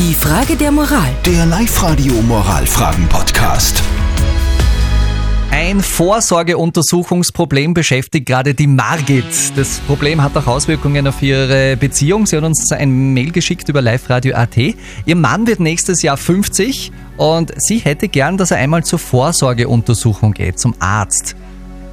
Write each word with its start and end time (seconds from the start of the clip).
Die 0.00 0.14
Frage 0.14 0.56
der 0.56 0.72
Moral. 0.72 1.10
Der 1.26 1.44
Live-Radio 1.44 2.14
Moralfragen-Podcast. 2.22 3.82
Ein 5.50 5.82
Vorsorgeuntersuchungsproblem 5.82 7.74
beschäftigt 7.74 8.24
gerade 8.24 8.54
die 8.54 8.66
Margit. 8.66 9.26
Das 9.56 9.80
Problem 9.80 10.22
hat 10.22 10.34
auch 10.38 10.46
Auswirkungen 10.46 11.06
auf 11.06 11.20
ihre 11.20 11.76
Beziehung. 11.76 12.24
Sie 12.24 12.38
hat 12.38 12.44
uns 12.44 12.72
ein 12.72 13.12
Mail 13.12 13.30
geschickt 13.30 13.68
über 13.68 13.82
liveradio.at. 13.82 14.56
Ihr 14.56 15.16
Mann 15.16 15.46
wird 15.46 15.60
nächstes 15.60 16.00
Jahr 16.00 16.16
50 16.16 16.92
und 17.18 17.52
sie 17.60 17.76
hätte 17.76 18.08
gern, 18.08 18.38
dass 18.38 18.52
er 18.52 18.56
einmal 18.56 18.82
zur 18.82 19.00
Vorsorgeuntersuchung 19.00 20.32
geht, 20.32 20.58
zum 20.58 20.74
Arzt. 20.78 21.36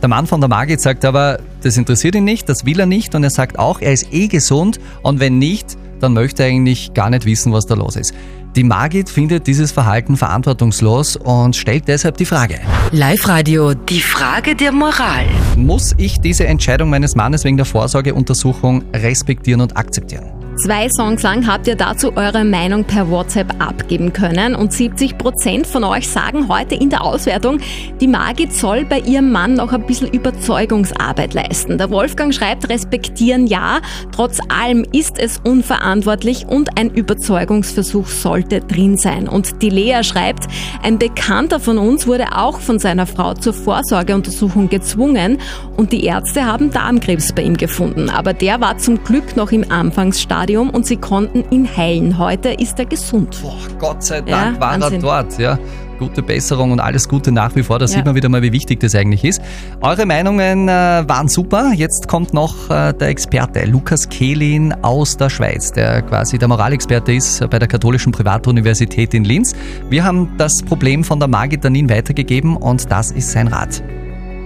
Der 0.00 0.08
Mann 0.08 0.26
von 0.26 0.40
der 0.40 0.48
Margit 0.48 0.80
sagt 0.80 1.04
aber, 1.04 1.38
das 1.62 1.76
interessiert 1.76 2.14
ihn 2.14 2.24
nicht, 2.24 2.48
das 2.48 2.64
will 2.64 2.80
er 2.80 2.86
nicht 2.86 3.14
und 3.14 3.24
er 3.24 3.28
sagt 3.28 3.58
auch, 3.58 3.82
er 3.82 3.92
ist 3.92 4.10
eh 4.10 4.28
gesund 4.28 4.80
und 5.02 5.20
wenn 5.20 5.36
nicht, 5.36 5.76
dann 6.02 6.14
möchte 6.14 6.42
er 6.42 6.48
eigentlich 6.48 6.92
gar 6.94 7.10
nicht 7.10 7.24
wissen, 7.24 7.52
was 7.52 7.66
da 7.66 7.74
los 7.74 7.96
ist. 7.96 8.14
Die 8.56 8.64
Margit 8.64 9.08
findet 9.08 9.46
dieses 9.46 9.70
Verhalten 9.70 10.16
verantwortungslos 10.16 11.16
und 11.16 11.54
stellt 11.54 11.86
deshalb 11.86 12.16
die 12.16 12.24
Frage. 12.24 12.58
Live-Radio. 12.90 13.74
Die 13.74 14.00
Frage 14.00 14.56
der 14.56 14.72
Moral. 14.72 15.26
Muss 15.56 15.94
ich 15.98 16.20
diese 16.20 16.46
Entscheidung 16.46 16.90
meines 16.90 17.14
Mannes 17.14 17.44
wegen 17.44 17.56
der 17.56 17.66
Vorsorgeuntersuchung 17.66 18.82
respektieren 18.92 19.60
und 19.60 19.76
akzeptieren? 19.76 20.39
Zwei 20.62 20.90
Songs 20.90 21.22
lang 21.22 21.46
habt 21.46 21.68
ihr 21.68 21.74
dazu 21.74 22.14
eure 22.18 22.44
Meinung 22.44 22.84
per 22.84 23.08
WhatsApp 23.10 23.62
abgeben 23.62 24.12
können 24.12 24.54
und 24.54 24.74
70 24.74 25.16
Prozent 25.16 25.66
von 25.66 25.84
euch 25.84 26.06
sagen 26.06 26.48
heute 26.48 26.74
in 26.74 26.90
der 26.90 27.02
Auswertung, 27.02 27.60
die 27.98 28.06
Margit 28.06 28.52
soll 28.52 28.84
bei 28.84 28.98
ihrem 28.98 29.32
Mann 29.32 29.54
noch 29.54 29.72
ein 29.72 29.86
bisschen 29.86 30.08
Überzeugungsarbeit 30.08 31.32
leisten. 31.32 31.78
Der 31.78 31.90
Wolfgang 31.90 32.34
schreibt, 32.34 32.68
respektieren 32.68 33.46
ja, 33.46 33.80
trotz 34.12 34.38
allem 34.50 34.84
ist 34.92 35.18
es 35.18 35.38
unverantwortlich 35.42 36.44
und 36.46 36.78
ein 36.78 36.90
Überzeugungsversuch 36.90 38.08
sollte 38.08 38.60
drin 38.60 38.98
sein. 38.98 39.28
Und 39.28 39.62
die 39.62 39.70
Lea 39.70 40.02
schreibt, 40.02 40.46
ein 40.82 40.98
Bekannter 40.98 41.58
von 41.58 41.78
uns 41.78 42.06
wurde 42.06 42.36
auch 42.36 42.60
von 42.60 42.78
seiner 42.78 43.06
Frau 43.06 43.32
zur 43.32 43.54
Vorsorgeuntersuchung 43.54 44.68
gezwungen 44.68 45.38
und 45.78 45.92
die 45.92 46.04
Ärzte 46.04 46.44
haben 46.44 46.70
Darmkrebs 46.70 47.32
bei 47.32 47.44
ihm 47.44 47.56
gefunden. 47.56 48.10
Aber 48.10 48.34
der 48.34 48.60
war 48.60 48.76
zum 48.76 49.02
Glück 49.04 49.36
noch 49.36 49.52
im 49.52 49.70
Anfangsstadium 49.70 50.49
Stadium 50.50 50.70
und 50.70 50.84
sie 50.84 50.96
konnten 50.96 51.44
ihn 51.50 51.68
heilen. 51.76 52.18
Heute 52.18 52.48
ist 52.50 52.76
er 52.80 52.86
gesund. 52.86 53.36
Boah, 53.40 53.56
Gott 53.78 54.02
sei 54.02 54.20
Dank 54.20 54.56
Ja, 54.56 54.60
war 54.60 54.72
Wahnsinn. 54.80 54.94
er 54.94 55.00
dort. 55.00 55.38
Ja. 55.38 55.58
Gute 56.00 56.22
Besserung 56.22 56.72
und 56.72 56.80
alles 56.80 57.08
Gute 57.08 57.30
nach 57.30 57.54
wie 57.54 57.62
vor. 57.62 57.78
Da 57.78 57.84
Ja. 57.84 57.88
sieht 57.88 58.04
man 58.04 58.14
wieder 58.16 58.28
mal, 58.28 58.42
wie 58.42 58.50
wichtig 58.52 58.80
das 58.80 58.94
eigentlich 58.96 59.22
ist. 59.24 59.40
Eure 59.80 60.06
Meinungen 60.06 60.68
äh, 60.68 60.72
waren 61.06 61.28
super. 61.28 61.70
Jetzt 61.72 62.08
kommt 62.08 62.34
noch 62.34 62.68
äh, 62.68 62.92
der 62.94 63.08
Experte 63.08 63.64
Lukas 63.66 64.08
Kehlin 64.08 64.74
aus 64.82 65.16
der 65.16 65.30
Schweiz, 65.30 65.70
der 65.72 66.02
quasi 66.02 66.36
der 66.38 66.48
Moralexperte 66.48 67.12
ist 67.12 67.48
bei 67.48 67.58
der 67.60 67.68
Katholischen 67.68 68.10
Privatuniversität 68.12 69.14
in 69.14 69.22
Linz. 69.24 69.54
Wir 69.88 70.02
haben 70.02 70.32
das 70.36 70.62
Problem 70.62 71.04
von 71.04 71.20
der 71.20 71.28
Margit 71.28 71.64
Danin 71.64 71.88
weitergegeben 71.88 72.56
und 72.56 72.90
das 72.90 73.12
ist 73.12 73.30
sein 73.30 73.46
Rat. 73.46 73.82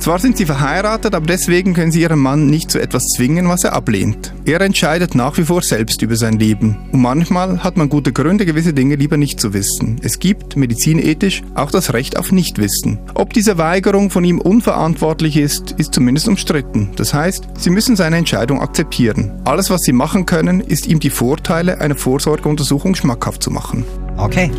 Zwar 0.00 0.18
sind 0.18 0.38
sie 0.38 0.46
verheiratet, 0.46 1.14
aber 1.14 1.26
deswegen 1.26 1.74
können 1.74 1.92
sie 1.92 2.00
ihren 2.00 2.18
Mann 2.18 2.46
nicht 2.46 2.70
zu 2.70 2.80
etwas 2.80 3.04
zwingen, 3.08 3.50
was 3.50 3.64
er 3.64 3.74
ablehnt. 3.74 4.32
Er 4.46 4.62
entscheidet 4.62 5.14
nach 5.14 5.36
wie 5.36 5.44
vor 5.44 5.60
selbst 5.60 6.00
über 6.00 6.16
sein 6.16 6.38
Leben. 6.38 6.78
Und 6.90 7.02
manchmal 7.02 7.62
hat 7.62 7.76
man 7.76 7.90
gute 7.90 8.10
Gründe, 8.10 8.46
gewisse 8.46 8.72
Dinge 8.72 8.94
lieber 8.94 9.18
nicht 9.18 9.38
zu 9.38 9.52
wissen. 9.52 10.00
Es 10.02 10.18
gibt, 10.18 10.56
medizinethisch, 10.56 11.42
auch 11.54 11.70
das 11.70 11.92
Recht 11.92 12.16
auf 12.16 12.32
Nichtwissen. 12.32 12.98
Ob 13.12 13.34
diese 13.34 13.58
Weigerung 13.58 14.08
von 14.08 14.24
ihm 14.24 14.40
unverantwortlich 14.40 15.36
ist, 15.36 15.72
ist 15.72 15.92
zumindest 15.92 16.28
umstritten. 16.28 16.92
Das 16.96 17.12
heißt, 17.12 17.44
sie 17.58 17.70
müssen 17.70 17.94
seine 17.94 18.16
Entscheidung 18.16 18.62
akzeptieren. 18.62 19.32
Alles, 19.44 19.68
was 19.68 19.82
sie 19.82 19.92
machen 19.92 20.24
können, 20.24 20.60
ist 20.60 20.86
ihm 20.86 20.98
die 20.98 21.10
Vorteile 21.10 21.78
einer 21.78 21.94
Vorsorgeuntersuchung 21.94 22.94
schmackhaft 22.94 23.42
zu 23.42 23.50
machen. 23.50 23.84
Okay. 24.16 24.50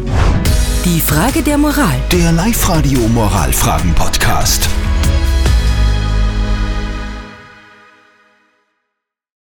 Die 0.85 0.99
Frage 0.99 1.41
der 1.41 1.57
Moral. 1.57 1.99
Der 2.11 2.31
Live-Radio 2.31 2.99
Moralfragen-Podcast. 3.07 4.69